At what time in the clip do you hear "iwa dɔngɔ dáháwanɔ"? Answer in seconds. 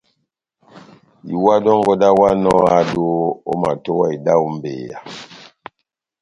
1.33-2.49